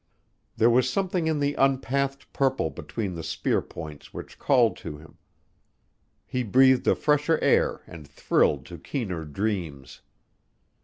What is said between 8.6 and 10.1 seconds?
to keener dreams.